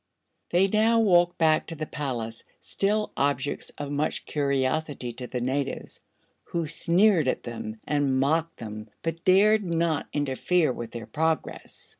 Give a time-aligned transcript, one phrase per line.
[0.49, 6.01] They now walked back to the palace, still objects of much curiosity to the natives,
[6.45, 11.89] who sneered at them and mocked them but dared not interfere with their progress.